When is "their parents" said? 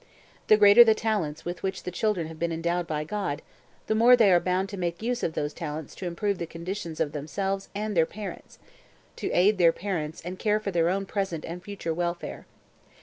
7.95-8.57, 9.59-10.19